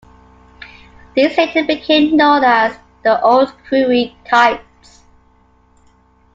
[1.15, 5.03] These later became known as the "Old Crewe" types.